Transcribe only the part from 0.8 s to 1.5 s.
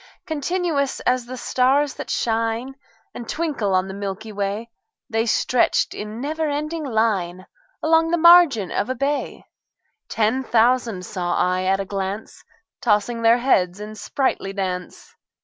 as the